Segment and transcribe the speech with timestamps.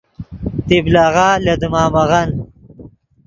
[0.67, 2.29] طبلغہ لے دیمامغن